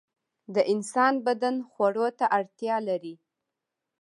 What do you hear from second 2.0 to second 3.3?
ته اړتیا لري.